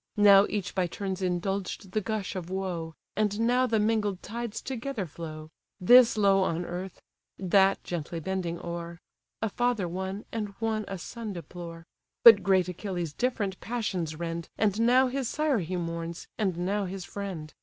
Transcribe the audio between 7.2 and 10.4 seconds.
that gently bending o'er; A father one,